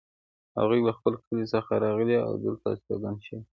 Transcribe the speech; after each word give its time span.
هغوی 0.59 0.79
له 0.87 0.91
خپل 0.97 1.13
کلي 1.25 1.45
څخه 1.53 1.71
راغلي 1.85 2.17
او 2.27 2.31
دلته 2.43 2.67
استوګن 2.73 3.15
شوي 3.27 3.43